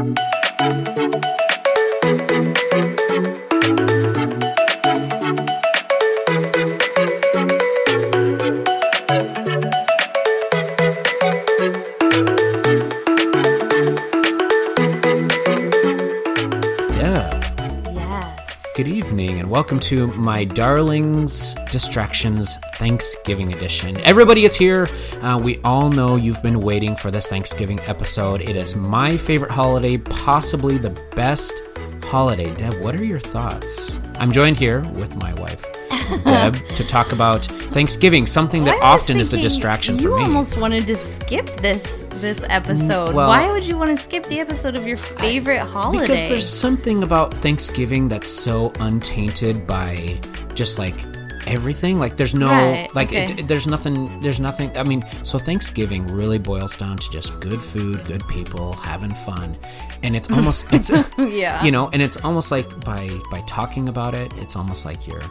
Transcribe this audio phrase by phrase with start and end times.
[0.00, 0.29] Deb,
[19.70, 23.96] welcome to my darlings distractions Thanksgiving edition.
[24.00, 24.88] Everybody is here.
[25.22, 28.40] Uh, we all know you've been waiting for this Thanksgiving episode.
[28.40, 31.62] It is my favorite holiday, possibly the best
[32.02, 32.52] holiday.
[32.56, 34.00] Deb, what are your thoughts?
[34.18, 35.64] I'm joined here with my wife,
[36.24, 40.14] Deb, to talk about Thanksgiving, something that I often is a distraction for me.
[40.16, 43.14] You almost wanted to skip this this episode.
[43.14, 46.00] well- Why would you want to skip the episode of your favorite holiday?
[46.00, 50.18] Because there's something about Thanksgiving that's so untainted by
[50.54, 50.94] just like
[51.46, 51.98] everything.
[51.98, 53.24] Like there's no Right, like okay.
[53.38, 57.62] it, there's nothing there's nothing I mean, so Thanksgiving really boils down to just good
[57.62, 59.56] food, good people, having fun.
[60.02, 61.62] And it's almost it's Yeah.
[61.64, 65.22] you know, and it's almost like by by talking about it, it's almost like you're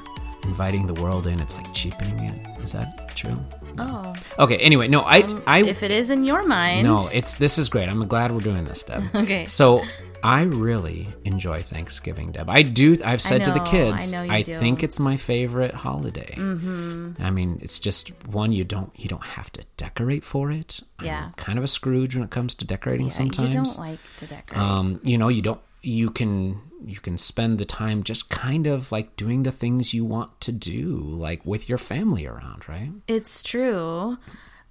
[0.43, 1.39] inviting the world in.
[1.39, 2.63] It's like cheapening it.
[2.63, 3.37] Is that true?
[3.77, 7.57] oh, Okay, anyway, no, I I if it is in your mind, no, it's this
[7.57, 7.87] is great.
[7.89, 9.03] I'm glad we're doing this, Deb.
[9.15, 9.45] Okay.
[9.45, 9.83] So
[10.21, 12.49] I really enjoy Thanksgiving, Deb.
[12.49, 12.97] I do.
[13.05, 14.57] I've said to the kids, I know do.
[14.59, 16.33] think it's my favorite holiday.
[16.35, 17.23] Mm-hmm.
[17.23, 20.81] I mean, it's just one you don't you don't have to decorate for it.
[21.01, 21.25] Yeah.
[21.27, 23.05] I'm kind of a Scrooge when it comes to decorating.
[23.07, 24.59] Yeah, sometimes, you don't like to decorate.
[24.59, 25.61] um, you know, you don't.
[25.81, 30.05] You can you can spend the time just kind of like doing the things you
[30.05, 32.91] want to do, like with your family around, right?
[33.07, 34.17] it's true.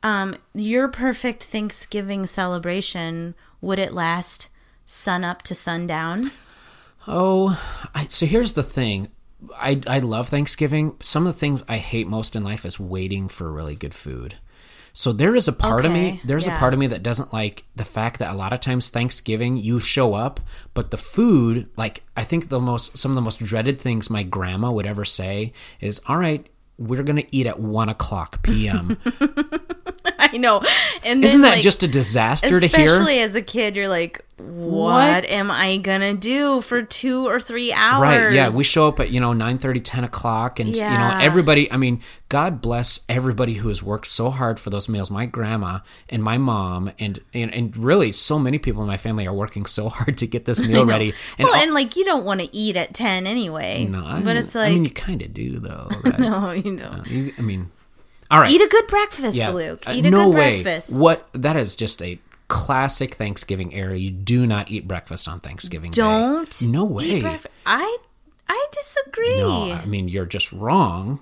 [0.02, 4.48] Um, your perfect Thanksgiving celebration would it last
[4.86, 6.30] sun up to sundown?
[7.06, 7.60] Oh,
[7.94, 9.08] I, so here's the thing.
[9.56, 10.96] I, I love Thanksgiving.
[11.00, 14.36] Some of the things I hate most in life is waiting for really good food.
[14.98, 17.32] So there is a part of me, Okay, there's a part of me that doesn't
[17.32, 20.40] like the fact that a lot of times Thanksgiving you show up,
[20.74, 24.24] but the food, like I think the most some of the most dreaded things my
[24.24, 26.44] grandma would ever say is, "All right,
[26.78, 28.98] we're gonna eat at one o'clock p.m."
[30.18, 30.62] I know.
[31.04, 32.86] And Isn't then, that like, just a disaster to hear?
[32.86, 35.30] Especially as a kid, you're like, what, What?
[35.32, 38.00] am I gonna do for two or three hours?
[38.02, 38.32] Right.
[38.32, 38.54] Yeah.
[38.54, 40.60] We show up at, you know, 9 30, 10 o'clock.
[40.60, 44.70] And, you know, everybody, I mean, God bless everybody who has worked so hard for
[44.70, 45.10] those meals.
[45.10, 49.26] My grandma and my mom, and, and, and really so many people in my family
[49.26, 51.14] are working so hard to get this meal ready.
[51.36, 53.86] And well, all- and like you don't want to eat at ten anyway.
[53.86, 55.88] no, I but mean- it's like I mean, you kind of do, though.
[56.04, 56.18] Right?
[56.20, 57.04] no, you don't.
[57.08, 57.70] You- I mean,
[58.30, 58.50] all right.
[58.50, 59.50] Eat a good breakfast, Yeah.
[59.50, 59.82] Luke.
[59.86, 60.62] Uh, Eat a no good way.
[60.62, 60.92] breakfast.
[60.98, 61.28] What?
[61.32, 62.18] That is just a
[62.48, 63.96] classic Thanksgiving era.
[63.96, 66.62] You do not eat breakfast on Thanksgiving Don't.
[66.62, 67.22] No way.
[67.66, 67.98] I
[68.48, 69.36] I disagree.
[69.38, 71.20] No, I mean you're just wrong.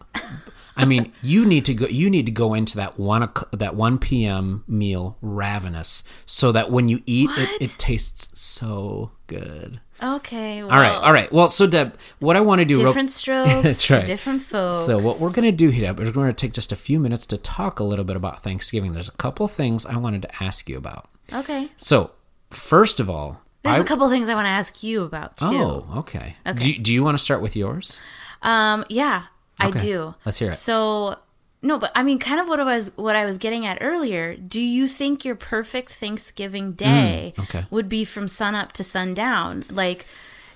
[0.79, 1.87] I mean, you need to go.
[1.87, 4.63] You need to go into that one o'clock- that one p.m.
[4.69, 9.81] meal ravenous, so that when you eat it, it tastes so good.
[10.03, 10.63] Okay.
[10.63, 11.33] Well, All right, all right.
[11.33, 13.63] Well, so Deb, what I want to do, real- Different strokes.
[13.63, 14.05] That's right.
[14.05, 14.87] Different folks.
[14.87, 16.77] So what we're going to do here, Deb, is we're going to take just a
[16.77, 18.93] few minutes to talk a little bit about Thanksgiving.
[18.93, 21.09] There's a couple things I wanted to ask you about.
[21.33, 21.71] Okay.
[21.77, 22.13] So
[22.51, 25.47] first of all, There's I- a couple things I want to ask you about too.
[25.47, 26.37] Oh, okay.
[26.57, 28.01] Do, do you want to start with yours?
[28.43, 29.25] Um, yeah,
[29.59, 30.15] I do.
[30.27, 30.53] Let's hear it.
[30.53, 31.17] So,
[31.63, 34.37] no, but I mean, kind of what I was what I was getting at earlier.
[34.37, 37.67] Do you think your perfect Thanksgiving day Mm, okay.
[37.71, 39.65] would be from sun up to sundown?
[39.71, 40.07] Like,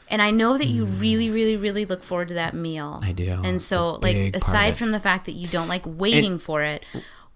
[0.09, 3.00] and I know that you really, really, really look forward to that meal.
[3.03, 3.06] Mm.
[3.09, 3.41] I do.
[3.44, 6.39] And so, a big part like, aside from the fact that you don't like waiting
[6.39, 6.84] for it.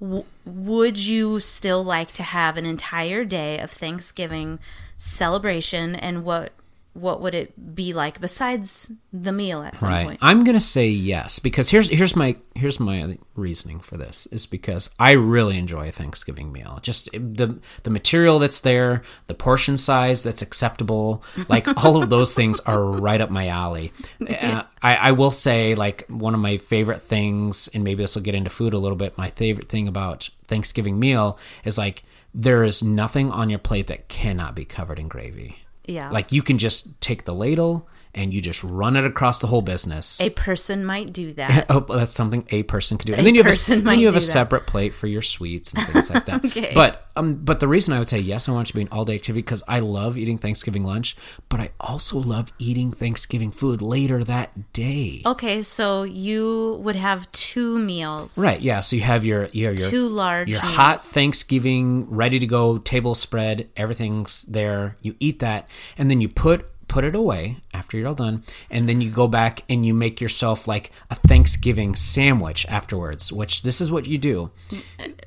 [0.00, 4.58] W- would you still like to have an entire day of Thanksgiving
[4.96, 6.52] celebration and what
[6.94, 10.06] what would it be like besides the meal at some right.
[10.06, 10.18] point?
[10.22, 14.90] i'm gonna say yes because here's here's my here's my reasoning for this is because
[14.98, 16.78] i really enjoy a thanksgiving meal.
[16.82, 22.34] Just the the material that's there the portion size that's acceptable like all of those
[22.34, 23.92] things are right up my alley.
[24.20, 28.22] Uh, I, I will say like one of my favorite things and maybe this will
[28.22, 32.04] get into food a little bit my favorite thing about thanksgiving meal is like
[32.34, 36.10] there is nothing on your plate that cannot be covered in gravy Yeah.
[36.10, 39.62] like you can just take the ladle and you just run it across the whole
[39.62, 40.20] business.
[40.20, 41.66] A person might do that.
[41.74, 43.14] Oh, that's something a person could do.
[43.14, 45.84] And then you have a, then you have a separate plate for your sweets and
[45.86, 46.44] things like that.
[46.44, 46.72] Okay.
[46.74, 48.88] But um, but the reason I would say yes, I want it to be an
[48.92, 51.16] all day activity because I love eating Thanksgiving lunch,
[51.48, 55.22] but I also love eating Thanksgiving food later that day.
[55.24, 58.36] Okay, so you would have two meals.
[58.38, 58.60] Right.
[58.60, 58.80] Yeah.
[58.80, 60.74] So you have your you have your Two large your meals.
[60.74, 63.70] hot Thanksgiving ready to go table spread.
[63.76, 64.96] Everything's there.
[65.02, 65.68] You eat that,
[65.98, 69.28] and then you put put it away after you're all done, and then you go
[69.28, 73.32] back and you make yourself like a Thanksgiving sandwich afterwards.
[73.32, 74.50] Which this is what you do.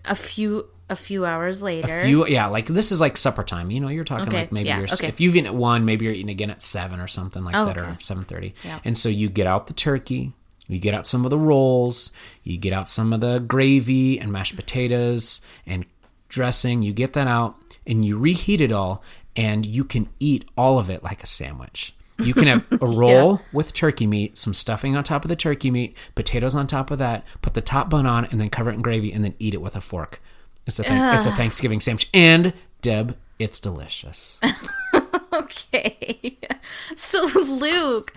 [0.05, 2.07] A few a few hours later.
[2.07, 3.69] You yeah, like this is like supper time.
[3.71, 5.07] You know, you're talking Okay, like maybe yeah, you're okay.
[5.07, 7.65] if you've eaten at one, maybe you're eating again at seven or something like Oh,
[7.65, 8.53] that, or seven thirty.
[8.63, 8.79] Yeah.
[8.85, 10.31] And so you get out the turkey,
[10.67, 12.11] you get out some of the rolls,
[12.43, 15.85] you get out some of the gravy and mashed potatoes and
[16.29, 16.81] dressing.
[16.83, 19.03] You get that out and you reheat it all,
[19.35, 21.93] and you can eat all of it like a sandwich.
[22.19, 25.69] You can have a roll with turkey meat, some stuffing on top of the turkey
[25.71, 28.73] meat, potatoes on top of that, put the top bun on, and then cover it
[28.73, 30.21] in gravy, and then eat it with a fork.
[30.65, 32.09] It's a, thank- it's a Thanksgiving sandwich.
[32.13, 34.39] And, Deb, it's delicious.
[35.33, 36.37] Okay.
[36.95, 38.13] So, Luke,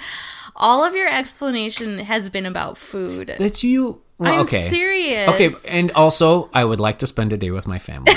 [0.57, 3.35] all of your explanation has been about food.
[3.39, 4.01] That's you.
[4.19, 4.69] Well, I'm okay.
[4.69, 5.29] serious.
[5.29, 8.13] Okay, and also, I would like to spend a day with my family.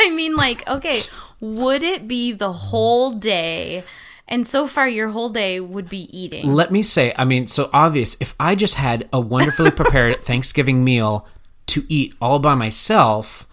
[0.00, 1.02] I mean, like, okay,
[1.40, 3.84] would it be the whole day?
[4.30, 6.46] And so far, your whole day would be eating.
[6.46, 8.16] Let me say, I mean, so obvious.
[8.20, 11.26] If I just had a wonderfully prepared Thanksgiving meal
[11.66, 13.48] to eat all by myself,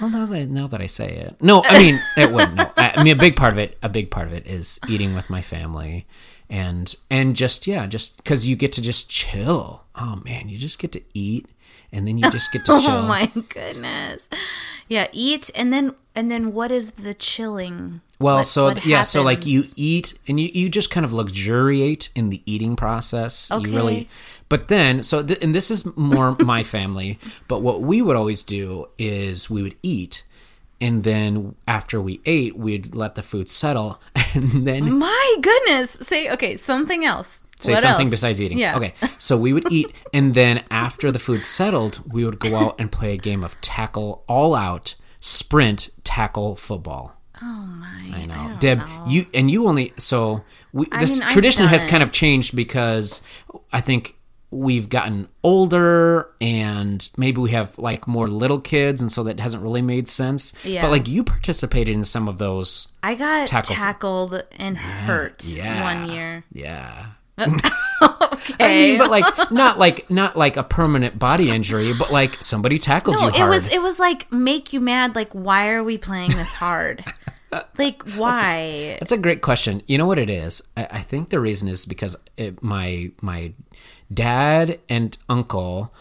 [0.00, 2.54] well, now that now that I say it, no, I mean it wouldn't.
[2.56, 4.78] No, I, I mean a big part of it, a big part of it is
[4.88, 6.06] eating with my family,
[6.48, 9.84] and and just yeah, just because you get to just chill.
[9.94, 11.48] Oh man, you just get to eat,
[11.92, 12.90] and then you just get to oh chill.
[12.92, 14.28] Oh my goodness.
[14.88, 18.00] Yeah, eat and then and then what is the chilling?
[18.24, 21.12] Well, What- so what yeah, so like you eat and you, you just kind of
[21.12, 23.50] luxuriate in the eating process.
[23.50, 23.68] Okay.
[23.70, 24.08] You really,
[24.48, 27.18] but then so th- and this is more my family.
[27.48, 30.22] But what we would always do is we would eat,
[30.80, 34.00] and then after we ate, we'd let the food settle,
[34.34, 35.90] and then My goodness.
[35.90, 37.42] Say okay, something else.
[37.60, 38.10] say What something else?
[38.16, 38.58] besides eating.
[38.58, 38.76] Yeah.
[38.78, 38.94] Okay.
[39.18, 42.90] So we would eat, and then after the food settled, we would go out and
[42.92, 47.04] play a game of tackle all out sprint tackle football.
[47.42, 48.10] Oh my.
[48.14, 48.78] I know, don't Deb.
[48.78, 49.04] know.
[49.08, 51.88] You and you only so we, this mean, tradition has it.
[51.88, 53.22] kind of changed because
[53.72, 54.16] I think
[54.50, 59.62] we've gotten older and maybe we have like more little kids, and so that hasn't
[59.62, 60.52] really made sense.
[60.64, 60.82] Yeah.
[60.82, 62.86] But like you participated in some of those.
[63.02, 65.82] I got Tackle- tackled and hurt Yeah.
[65.82, 66.44] one year.
[66.52, 67.06] Yeah.
[68.02, 68.54] Okay.
[68.60, 72.78] I mean, but like not like not like a permanent body injury, but like somebody
[72.78, 73.46] tackled no, you hard.
[73.46, 75.14] it was it was like make you mad.
[75.16, 77.04] Like, why are we playing this hard?
[77.78, 78.96] Like, why?
[79.00, 79.82] That's a great question.
[79.86, 80.62] You know what it is?
[80.76, 83.52] I, I think the reason is because it, my my
[84.12, 85.94] dad and uncle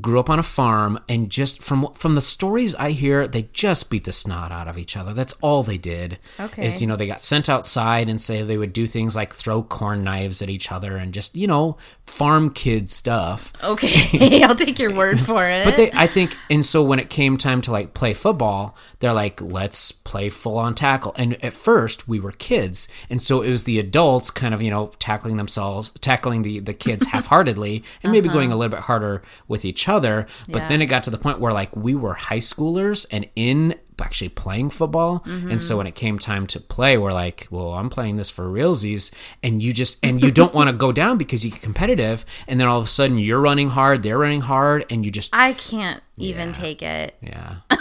[0.00, 3.88] grew up on a farm, and just from from the stories I hear, they just
[3.90, 5.14] beat the snot out of each other.
[5.14, 6.18] That's all they did.
[6.40, 6.66] Okay.
[6.66, 9.62] Is you know they got sent outside and say they would do things like throw
[9.62, 13.52] corn knives at each other and just you know farm kid stuff.
[13.62, 15.64] Okay, I'll take your word for it.
[15.64, 19.12] But they, I think, and so when it came time to like play football, they're
[19.12, 21.14] like, let's play full on tackle.
[21.16, 24.70] And at first, we were kids, and so it was the adults kind of, you
[24.70, 28.38] know, tackling themselves, tackling the the kids half heartedly, and maybe uh-huh.
[28.38, 30.26] going a little bit harder with each other.
[30.48, 30.68] But Yeah.
[30.68, 34.28] then it got to the point where like we were high schoolers and in actually
[34.28, 35.78] playing football and so mm-hmm.
[35.78, 39.10] when it came time to play we're like well i'm playing this for realsies
[39.42, 42.60] and you just and you don't want to go down because you get competitive and
[42.60, 45.54] then all of a sudden you're running hard they're running hard and you just I
[45.54, 47.16] can't even take it.
[47.22, 47.56] yeah.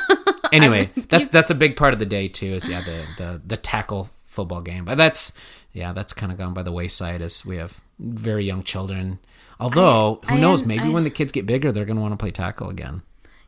[0.52, 2.54] Anyway, that's that's a big part of the day too.
[2.54, 5.34] Is yeah the the the tackle football game, but that's
[5.74, 9.20] yeah that's kind of gone by the wayside as we have very young children.
[9.60, 12.14] Although who I knows, am- maybe I- when the kids get bigger, they're gonna want
[12.14, 13.02] to play tackle again.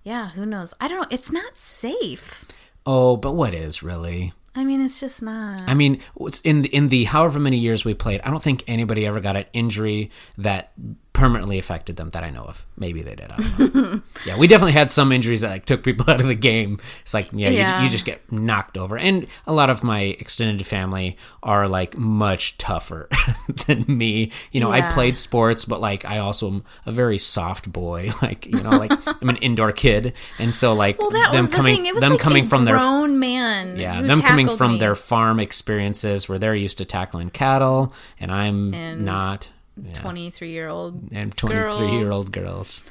[0.03, 0.73] Yeah, who knows?
[0.79, 1.01] I don't.
[1.01, 1.07] Know.
[1.11, 2.45] It's not safe.
[2.85, 4.33] Oh, but what is really?
[4.55, 5.61] I mean, it's just not.
[5.67, 5.99] I mean,
[6.43, 9.35] in the, in the however many years we played, I don't think anybody ever got
[9.35, 10.71] an injury that
[11.17, 12.65] permanently affected them that I know of.
[12.77, 13.31] Maybe they did.
[13.31, 14.01] I don't know.
[14.25, 16.79] yeah, we definitely had some injuries that like took people out of the game.
[17.01, 17.79] It's like yeah, Yeah.
[17.79, 18.97] You, you just get knocked over.
[18.97, 23.09] And a lot of my extended family are like much tougher
[23.67, 24.31] than me.
[24.51, 28.11] You know, I played sports, but like I also am a very soft boy.
[28.21, 31.49] Like you know, like I'm an indoor kid, and so like well, that them was
[31.49, 31.85] the coming thing.
[31.87, 33.77] It was them like coming a from their grown man.
[33.77, 34.79] yeah, them coming from me.
[34.79, 39.49] their farm experiences where they're used to tackling cattle, and I'm And not.
[39.83, 39.91] Yeah.
[39.93, 41.09] twenty-three-year-old.
[41.11, 42.83] and 23 year old girls.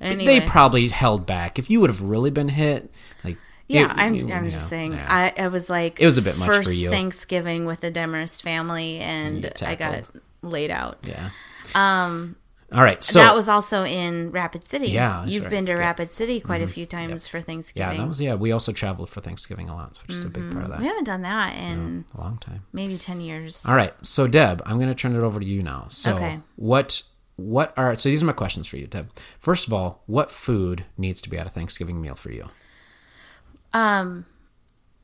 [0.00, 1.58] Anyway, They probably held back.
[1.58, 2.90] If you would have really been hit,
[3.22, 3.36] like.
[3.66, 4.14] Yeah, it- I'm.
[4.14, 4.92] you- I'm you just know, saying.
[4.92, 5.06] yeah.
[5.08, 5.44] I.
[5.44, 5.98] I was like.
[6.00, 6.90] It was a bit much for first you.
[6.90, 10.02] Thanksgiving with the Demarest family, and I got
[10.42, 10.98] laid out.
[11.02, 11.30] yeah.
[11.74, 12.36] Um.
[12.72, 13.02] All right.
[13.02, 13.18] So.
[13.20, 14.88] that was also in Rapid City.
[14.88, 15.50] Yeah, you've right.
[15.50, 15.76] been to Yeah.
[15.76, 15.80] Mm-hmm.
[15.86, 17.92] Rapid City quite a few times for Thanksgiving.
[17.92, 18.34] yeah, that was, yeah.
[18.34, 20.80] We also traveled for Thanksgiving a lot, which is a big part of that.
[20.80, 22.64] we haven't done that in A long time.
[22.72, 23.64] maybe ten years.
[23.66, 23.92] All right.
[24.02, 25.86] So, Deb, I'm going to turn it over to you now.
[25.90, 26.40] So, Okay.
[26.56, 27.02] what.
[27.36, 28.08] What are so?
[28.08, 29.10] These are my questions for you, Deb.
[29.40, 32.46] First of all, what food needs to be at a Thanksgiving meal for you?
[33.72, 34.24] Um,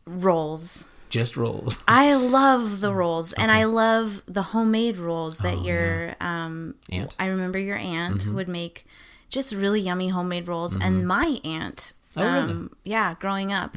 [0.06, 0.88] Rolls.
[1.10, 1.84] Just rolls.
[1.88, 6.76] I love the rolls, and I love the homemade rolls that your um.
[6.90, 7.14] Aunt?
[7.18, 8.86] I remember your aunt would make
[9.28, 12.40] just really yummy homemade rolls, and my aunt Oh, really?
[12.40, 12.50] Mm-hmm.
[12.50, 13.76] um, yeah, growing up,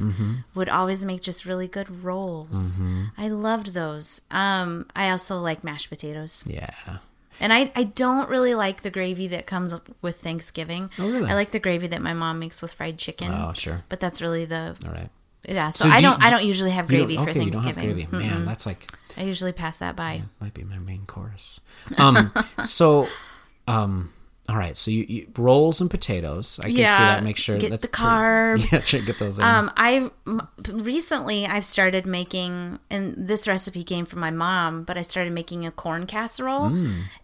[0.54, 2.80] would always make just really good rolls.
[2.80, 3.04] Mm-hmm.
[3.16, 4.20] I loved those.
[4.30, 6.42] Um, I also like mashed potatoes.
[6.46, 6.98] Yeah.
[7.40, 10.90] And I, I don't really like the gravy that comes up with Thanksgiving.
[10.98, 11.30] Oh, really?
[11.30, 13.32] I like the gravy that my mom makes with fried chicken.
[13.32, 13.84] Oh, sure.
[13.88, 15.10] But that's really the All right.
[15.48, 15.68] Yeah.
[15.70, 17.74] So, So I do don't I don't usually have gravy for okay, you don't have
[17.76, 18.08] Thanksgiving.
[18.10, 18.28] gravy.
[18.28, 20.22] Man, that's like I usually pass that by.
[20.40, 21.60] might be my main course.
[21.98, 22.32] Um,
[22.64, 23.06] so,
[23.68, 24.12] um,
[24.48, 24.76] all right.
[24.76, 26.58] So you, you rolls and potatoes.
[26.60, 27.22] I can see that.
[27.22, 28.92] Make sure get that's the pretty- carbs.
[28.92, 29.44] yeah, get those in.
[29.44, 30.10] Um, I
[30.68, 35.64] recently I've started making, and this recipe came from my mom, but I started making
[35.66, 36.72] a corn casserole,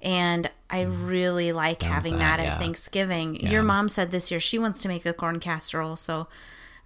[0.01, 2.19] and I really like having Mm.
[2.19, 2.53] that, that, yeah.
[2.55, 3.37] at Thanksgiving.
[3.47, 6.29] Your mom said this year she wants to make a corn casserole, so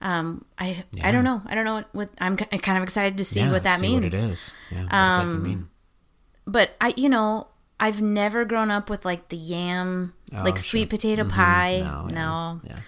[0.05, 3.19] um, I I don't know, I don't know what, what I'm ki- kind of excited
[3.19, 4.13] to see yeah, what that see means.
[4.13, 4.53] What it is.
[4.71, 4.83] Yeah.
[4.83, 5.69] What does that Um, mean?
[6.47, 7.49] But I, you know.
[7.81, 10.57] I've never grown up with like the yam, like Oh, sure.
[10.63, 11.81] sweet potato pie.
[11.85, 12.71] No, No, yeah.
[12.71, 12.81] Yeah.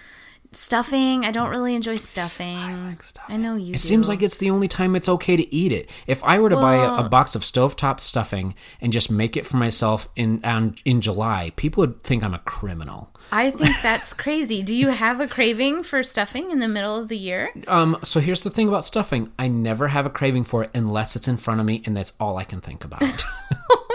[0.51, 1.25] Stuffing.
[1.25, 2.57] I don't really enjoy stuffing.
[2.57, 3.35] I, like stuffing.
[3.35, 3.73] I know you.
[3.73, 5.89] It seems like it's the only time it's okay to eat it.
[6.07, 9.45] If I were to buy a, a box of stovetop stuffing and just make it
[9.45, 13.11] for myself in on, in July, people would think I'm a criminal.
[13.31, 14.63] I think that's crazy.
[14.63, 17.51] Do you have a craving for stuffing in the middle of the year?
[17.67, 21.15] Um, so here's the thing about stuffing: I never have a craving for it unless
[21.15, 23.03] it's in front of me, and that's all I can think about.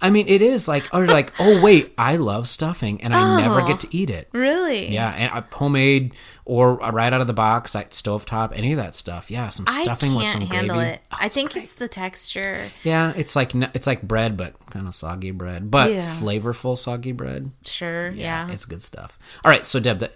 [0.00, 3.62] I mean, it is like, or like, oh wait, I love stuffing, and I never
[3.62, 3.66] Oh.
[3.66, 4.28] get to eat it.
[4.32, 4.88] Really?
[4.92, 6.12] Yeah, and homemade
[6.44, 9.30] or right out of the box, like stovetop, any of that stuff.
[9.30, 10.90] Yeah, some stuffing with can't some handle gravy.
[10.92, 11.00] it.
[11.10, 12.66] I think it's the texture.
[12.82, 16.14] Yeah, it's like it's like bread, but kind of soggy bread, but Yeah.
[16.20, 17.50] flavorful soggy bread.
[17.64, 18.10] Sure.
[18.10, 18.50] Yeah.
[18.50, 19.18] it's good stuff.
[19.44, 20.10] All right, so Deb, the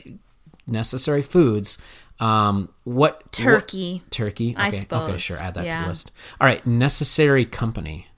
[0.67, 1.79] necessary foods.
[2.21, 4.03] Um, what Turkey.
[4.05, 4.55] what- turkey.
[4.57, 5.39] I Okay, Okay, sure.
[5.39, 6.11] Add that to the list.
[6.41, 8.09] All right, necessary company.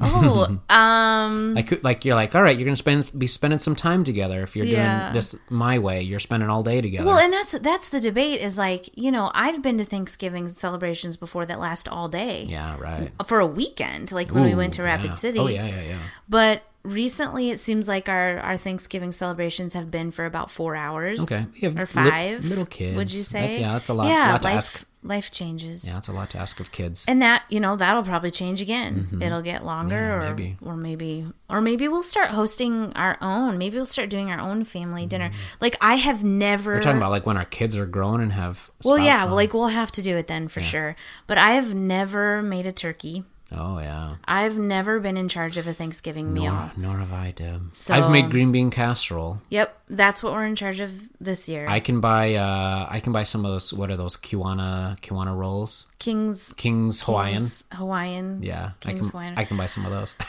[0.00, 4.04] Oh, um, Like, like you're like, all right, you're gonna spend be spending some time
[4.04, 4.42] together.
[4.42, 5.04] If you're Yeah.
[5.04, 7.06] doing this my way, you're spending all day together.
[7.06, 8.40] well, and that's that's the debate.
[8.40, 12.76] Is like you know I've been to Thanksgiving celebrations before that last all day yeah,
[12.78, 13.10] right.
[13.26, 15.12] for a weekend, like when we went to Rapid yeah.
[15.12, 15.38] City.
[15.38, 15.98] Oh yeah, yeah, yeah.
[16.28, 21.20] But recently, it seems like our our Thanksgiving celebrations have been for about four hours.
[21.22, 21.44] Okay.
[21.54, 22.44] We have or five.
[22.44, 22.96] little kids.
[22.96, 23.60] Would you That's- say?
[23.60, 24.84] yeah, that's a lot- Yeah, lot to life ask.
[25.06, 25.86] Life changes.
[25.86, 27.04] Yeah, that's a lot to ask of kids.
[27.08, 29.18] And that you know that'll probably change again.
[29.20, 30.22] It'll get longer, Mm-hmm.
[30.22, 30.56] Yeah, or maybe.
[30.62, 33.58] or maybe or maybe we'll start hosting our own.
[33.58, 35.30] Maybe we'll start doing our own family dinner.
[35.60, 36.70] Like I have never.
[36.72, 36.78] Mm-hmm.
[36.78, 38.70] We're talking about like when our kids are grown and have.
[38.84, 40.96] well, yeah, like we'll have to do it then for sure.
[41.26, 43.24] But I have never made a turkey.
[43.56, 44.16] Oh yeah.
[44.26, 46.52] I've never been in charge of a Thanksgiving meal.
[46.52, 47.74] Nor, nor have I, Deb.
[47.74, 49.40] So- I've made green bean casserole.
[49.50, 51.66] Yep, that's what we're in charge of this year.
[51.68, 52.34] I can buy.
[52.34, 53.72] uh I can buy some of those.
[53.72, 55.86] What are those Kiwana Kiwana rolls?
[55.98, 57.34] King's King's Hawaiian.
[57.38, 58.42] King's Hawaiian.
[58.42, 59.08] Yeah, I King's can.
[59.10, 59.34] Hawaiian.
[59.38, 60.14] I can buy some of those.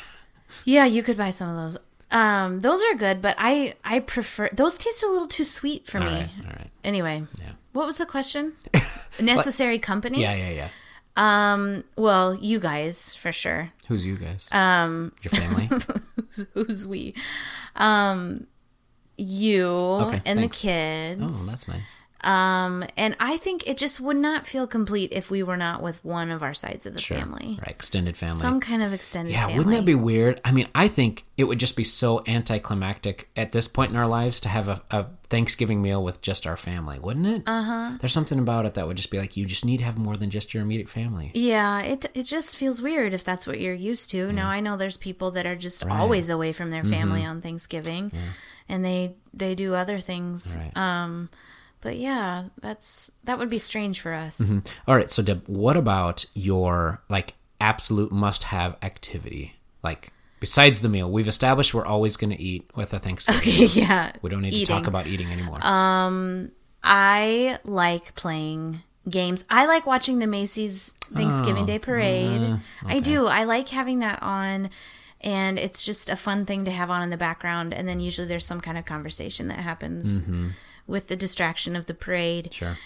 [0.65, 1.77] Yeah, you could buy some of those.
[2.09, 5.99] Um, those are good, but I I prefer those taste a little too sweet for
[5.99, 6.11] all me.
[6.11, 6.69] right, all right.
[6.83, 7.51] Anyway, Yeah.
[7.73, 8.53] what was the question?
[9.21, 10.21] Necessary company?
[10.21, 10.69] Yeah, yeah, yeah.
[11.17, 13.73] Um, well, you guys for sure.
[13.89, 14.47] Who's you guys?
[14.51, 15.65] Um, your family.
[16.15, 17.13] Who's, who's we?
[17.75, 18.47] Um,
[19.17, 20.61] you Okay, and thanks.
[20.61, 21.43] the kids.
[21.47, 22.03] oh, that's nice.
[22.27, 26.03] Um, and I think it just would not feel complete if we were not with
[26.03, 27.17] one of our sides of the Sure.
[27.17, 27.57] family.
[27.61, 28.35] Right, extended family.
[28.37, 29.57] Some kind of extended yeah, family.
[29.57, 30.41] wouldn't that be weird?
[30.43, 34.07] I mean, I think it would just be so anticlimactic at this point in our
[34.07, 37.43] lives to have a, a Thanksgiving meal with just our family, wouldn't it?
[37.47, 37.91] Uh Uh-huh.
[37.99, 40.15] There's something about it that would just be like, you just need to have more
[40.17, 41.31] than just your immediate family.
[41.33, 44.31] Yeah, it it just feels weird if that's what you're used to.
[44.33, 47.29] Now I know there's people that are just always away from their family Mm-hmm.
[47.29, 48.11] on Thanksgiving,
[48.67, 50.57] and they they do other things.
[50.59, 50.75] Right.
[50.77, 51.29] Um,
[51.87, 54.41] but yeah, that's that would be strange for us.
[54.41, 54.59] Mm-hmm.
[54.89, 59.55] All right, so Deb, what about your like absolute must-have activity?
[59.83, 63.39] Like besides the meal, we've established we're always going to eat with a Thanksgiving.
[63.39, 65.65] Okay, yeah, We don't need to talk about eating anymore.
[65.65, 66.51] Um,
[66.83, 69.45] I like playing games.
[69.49, 72.41] I like watching the Macy's Thanksgiving Oh, Day Parade.
[72.51, 73.27] uh, I do.
[73.27, 74.71] I like having that on.
[75.21, 77.73] And it's just a fun thing to have on in the background.
[77.73, 80.21] And then usually there's some kind of conversation that happens
[80.87, 82.53] with the distraction of the parade.
[82.53, 82.77] sure.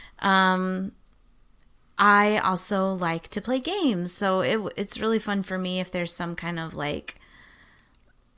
[1.98, 6.14] I also like to play games, so it it's really fun for me if there's
[6.14, 7.16] some kind of like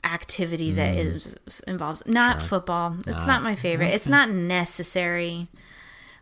[0.04, 2.98] activity that is involves not football.
[3.08, 3.94] It's not my favorite.
[3.94, 5.48] It's not necessary.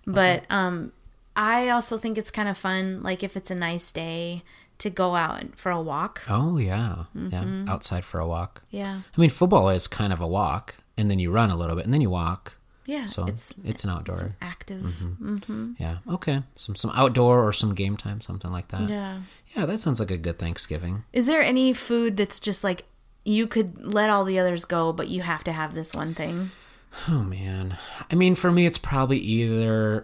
[0.06, 0.92] But um
[1.36, 4.44] I also think it's kind of fun like if it's a nice day
[4.78, 6.24] to go out for a walk.
[6.30, 7.66] Oh yeah, Mm-hmm.
[7.66, 7.74] yeah.
[7.74, 8.62] Outside for a walk.
[8.70, 9.02] Yeah.
[9.16, 11.86] I mean, football is kind of a walk, and then you run a little bit,
[11.86, 12.58] and then you walk.
[12.92, 13.06] Yeah.
[13.06, 14.36] So it's it's, an outdoor.
[14.42, 14.82] active.
[14.82, 15.74] Mm-hmm.
[15.80, 16.00] Yeah.
[16.10, 16.44] Okay.
[16.56, 18.90] Some some outdoor or some game time, something like that.
[18.90, 19.22] Yeah.
[19.56, 21.06] Yeah, that sounds like a good Thanksgiving.
[21.14, 22.84] Is there any food that's just like
[23.24, 26.52] you could let all the others go, but you have to have this one thing?
[27.08, 27.78] Oh man.
[28.12, 30.04] I mean, for me, it's probably either.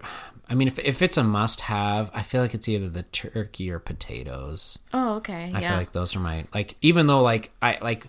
[0.50, 3.80] I mean, if if it's a must-have, I feel like it's either the turkey or
[3.80, 4.80] potatoes.
[4.94, 5.52] Oh, okay.
[5.54, 5.70] I yeah.
[5.72, 6.78] feel like those are my like.
[6.82, 8.08] Even though like I like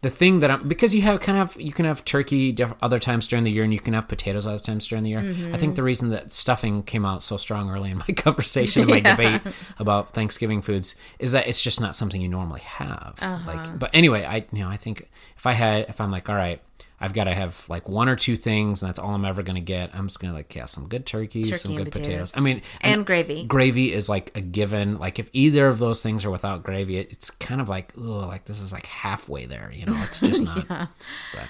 [0.00, 3.26] the thing that I'm because you have kind of you can have turkey other times
[3.26, 5.22] during the year and you can have potatoes other times during the year.
[5.22, 5.54] Mm-hmm.
[5.54, 8.88] I think the reason that stuffing came out so strong early in my conversation in
[8.88, 9.42] my debate
[9.78, 13.18] about Thanksgiving foods is that it's just not something you normally have.
[13.20, 13.38] Uh-huh.
[13.46, 16.36] Like, but anyway, I you know I think if I had if I'm like all
[16.36, 16.60] right.
[17.00, 19.54] I've got to have like one or two things, and that's all I'm ever going
[19.56, 19.94] to get.
[19.94, 22.32] I'm just going to like, yeah, some good turkey, Turkey some good potatoes.
[22.32, 22.32] potatoes.
[22.36, 23.44] I mean, and gravy.
[23.46, 24.98] gravy is like a given.
[24.98, 28.00] Like if either of those things are without gravy, it, it's kind of like, oh,
[28.00, 29.70] like this is like halfway there.
[29.72, 30.68] You know, it's just not.
[30.68, 31.48] but,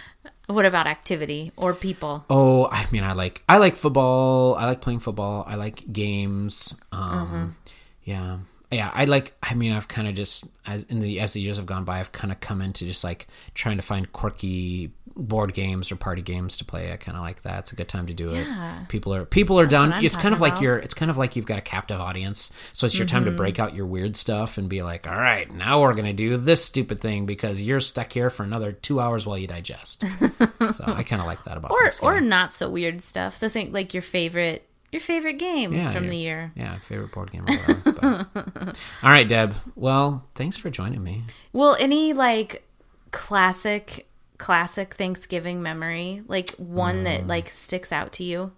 [0.55, 2.25] What about activity or people?
[2.31, 4.55] oh, I mean, I like I like football.
[4.55, 5.45] I like playing football.
[5.47, 6.79] I like games.
[6.93, 7.57] Um,
[8.05, 8.39] Yeah,
[8.71, 8.91] yeah.
[8.95, 9.33] I like.
[9.43, 12.01] I mean, I've kind of just as in the as the years have gone by,
[12.01, 16.23] I've kind of come into just like trying to find quirky board games or party
[16.23, 16.93] games to play.
[16.93, 17.59] I kind of like that.
[17.61, 18.83] It's a good time to do Yeah.
[18.83, 18.89] it.
[18.89, 19.91] People are people are down.
[19.91, 20.63] what It's kind of talking like about.
[20.63, 20.79] you're.
[20.79, 22.53] It's kind of like you've got a captive audience.
[22.73, 23.33] So it's your time Mm-hmm.
[23.33, 26.37] to break out your weird stuff and be like, all right, now we're gonna do
[26.37, 30.05] this stupid thing because you're stuck here for another two hours while you digest.
[30.73, 33.41] so I kind of like that about Or or not so weird stuff.
[33.41, 36.53] The thing like your favorite your favorite game Yeah, from your- the year.
[36.57, 38.27] Yeah, favorite board game or whatever.
[39.03, 39.55] All right, Deb.
[39.77, 41.25] Well, thanks for joining me.
[41.53, 42.67] Well, any like
[43.11, 44.07] classic
[44.39, 47.29] classic Thanksgiving memory, like one that Mm.
[47.29, 48.53] like sticks out to you?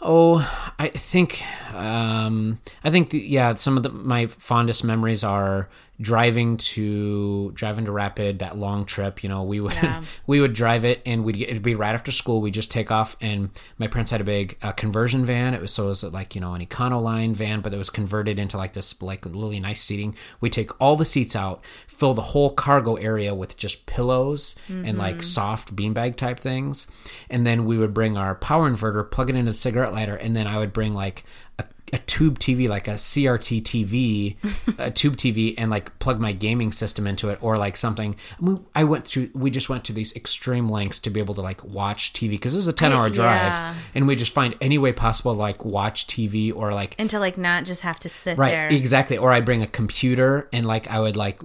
[0.00, 0.38] Oh,
[0.78, 1.42] I think,
[1.74, 7.86] um, I think, the, yeah, some of the, my fondest memories are driving to driving
[7.86, 9.22] to Rapid that long trip.
[9.22, 10.02] You know, we would Yeah.
[10.26, 12.40] we would drive it, and we'd get, it'd be right after school.
[12.40, 15.54] We just take off, and my parents had a big uh, conversion van.
[15.54, 18.38] It was so it was like you know an Econoline van, but it was converted
[18.38, 20.14] into like this like really nice seating.
[20.40, 24.98] We take all the seats out, fill the whole cargo area with just pillows and
[24.98, 26.86] like soft beanbag type things,
[27.30, 30.34] and then we would bring our power inverter, plug it into the cigarette lighter, and
[30.36, 31.24] then I would bring like
[31.58, 34.36] a, a tube TV, like a CRT TV,
[34.78, 38.16] a tube TV, and like plug my gaming system into it, or like something.
[38.40, 39.30] We, I went through.
[39.34, 42.54] We just went to these extreme lengths to be able to like watch TV because
[42.54, 43.74] it was a ten hour drive, yeah.
[43.94, 47.18] and we just find any way possible to like watch TV or like And to
[47.18, 48.68] like not just have to sit right there.
[48.72, 51.40] exactly or i bring a computer and like i would like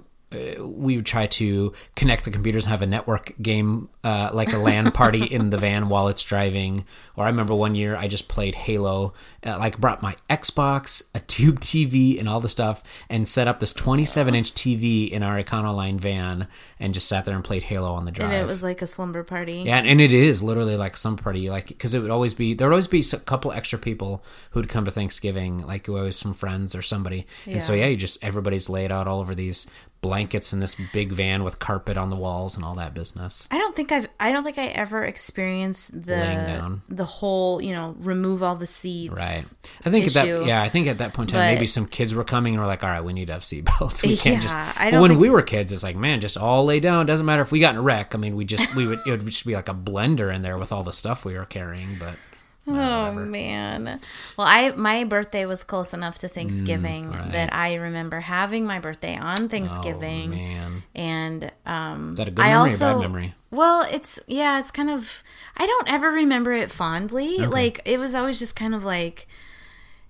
[0.60, 4.58] we would try to connect the computers and have a network game uh, like a
[4.58, 6.84] LAN party in the van while it's driving
[7.16, 9.12] or i remember one year i just played halo
[9.46, 13.60] uh, like brought my xbox a tube tv and all the stuff and set up
[13.60, 16.48] this 27 inch tv in our econoline van
[16.80, 18.86] and just sat there and played halo on the drive and it was like a
[18.86, 19.62] slumber party.
[19.66, 22.54] yeah, and, and it is literally like some party, like because it would always be
[22.54, 26.34] there would always be a couple extra people who'd come to Thanksgiving, like always some
[26.34, 27.84] friends or somebody, and so Yeah.
[27.84, 29.66] yeah, you just everybody's laid out all over these
[30.02, 33.48] blankets in this big van with carpet on the walls and all that business.
[33.50, 37.94] I don't think I've I don't think I ever experienced the the whole, you know,
[38.00, 39.14] remove all the seats.
[39.14, 39.44] Right.
[39.84, 40.40] I think at issue.
[40.40, 42.54] that yeah, I think at that point in time But- maybe some kids were coming
[42.54, 44.02] and we're like, all right, we need to have seatbelts.
[44.12, 44.54] We can't just.
[44.54, 47.06] I don't when we were kids, it's like, man, just all lay down.
[47.06, 48.14] Doesn't matter if we got in a wreck.
[48.14, 50.58] I mean, we just we would it would just be like a blender in there
[50.58, 51.88] with all the stuff we were carrying.
[51.98, 52.16] But
[52.66, 54.00] Oh man.
[54.36, 57.32] Well, I my birthday was close enough to Thanksgiving Mm, right.
[57.32, 62.30] that I remember having my birthday on oh Thanksgiving man, and um is that a
[62.30, 63.34] good I memory also or bad memory?
[63.50, 65.22] Well, it's yeah, it's kind of
[65.56, 67.38] I don't ever remember it fondly.
[67.38, 69.26] Like it was always just kind of like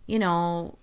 [0.07, 0.77] you know,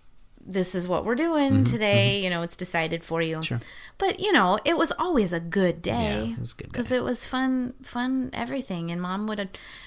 [0.43, 3.35] this is what we're doing today, you know, it's decided for you.
[3.35, 3.59] Mm-hmm, Sure.
[3.97, 6.23] But, you know, it was always a good day.
[6.29, 9.45] Yeah, it was a good Cuz it was fun fun everything and mom would uh,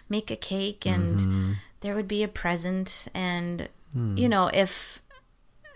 [0.09, 1.53] make a cake and Mm-hmm.
[1.83, 4.17] There would be a present and Hmm.
[4.17, 5.01] you know, if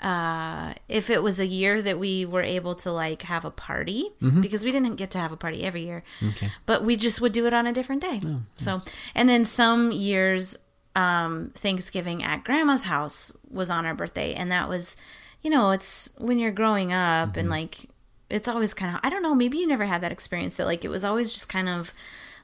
[0.02, 4.10] uh if it was a year that we were able to like have a party
[4.22, 4.40] Mm-hmm.
[4.42, 6.50] because we didn't get to have a party every year Okay.
[6.66, 8.78] but we just would do it on a different day Oh, so
[9.14, 10.56] and then some years
[10.94, 14.96] um thanksgiving at grandma's house was on our birthday and that was
[15.42, 17.38] you know it's when you're growing up Mm-hmm.
[17.40, 17.86] and like
[18.28, 20.84] it's always kind of i don't know maybe you never had that experience that like
[20.84, 21.92] it was always just kind of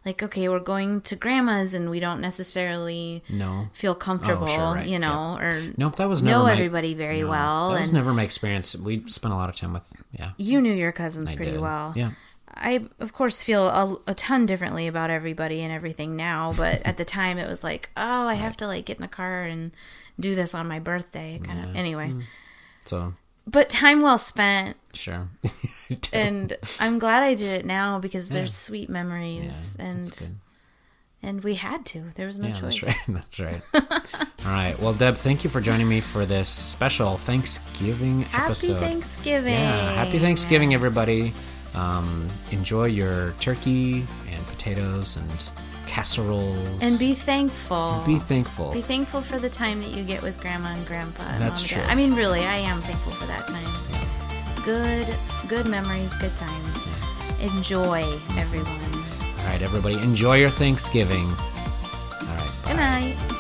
[0.05, 3.69] like okay we're going to grandma's and we don't necessarily No.
[3.73, 7.29] feel comfortable right, you know or Nope, that was never know my, everybody very no,
[7.29, 8.75] well That was and never my experience.
[8.77, 10.33] We spent a lot of time with yeah.
[10.37, 11.61] you knew your cousins I pretty did.
[11.61, 12.11] well Yeah.
[12.55, 16.99] I, of course, feel a, a ton differently about everybody and everything now, but at
[16.99, 19.71] the time it was like, oh, I have to like get in the car and
[20.21, 21.75] do this on my birthday, kind of.
[21.75, 22.23] Anyway, Mm.
[22.85, 23.15] So
[23.47, 25.29] but time well spent, sure.
[26.13, 30.37] and I'm glad I did it now because there's sweet memories, That's and
[31.23, 32.03] and we had to.
[32.17, 32.81] There was no Yeah, choice.
[33.09, 33.63] that's right.
[33.73, 34.27] That's right.
[34.45, 34.79] All right.
[34.81, 38.81] Well, Deb, thank you for joining me for this special Thanksgiving Happy episode.
[38.81, 39.55] Thanksgiving!
[39.55, 41.33] Yeah, happy Thanksgiving, everybody.
[41.75, 45.51] Um, enjoy your turkey and potatoes and
[45.93, 46.83] casseroles.
[46.83, 48.03] And be thankful.
[48.07, 48.73] Be thankful.
[48.73, 51.23] Be thankful for the time that you get with grandma and grandpa.
[51.25, 51.83] And That's true.
[51.83, 51.91] dad.
[51.91, 54.65] I mean, really, I am thankful for that time.
[54.65, 55.07] Good,
[55.49, 56.79] good memories, good times.
[57.41, 58.01] Enjoy,
[58.39, 58.69] everyone.
[59.41, 61.27] All right, everybody, enjoy your Thanksgiving.
[61.27, 62.53] All right.
[62.65, 63.32] Good night.